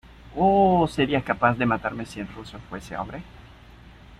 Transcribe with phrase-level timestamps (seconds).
[0.35, 3.23] ¡oh!...¿ serías capaz de matarme si el ruso fuese un hombre?